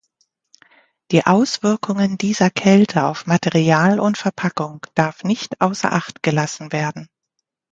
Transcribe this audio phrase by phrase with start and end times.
[1.11, 7.07] Die Auswirkungen dieser Kälte auf Material und Verpackung darf nicht außer acht gelassen werden.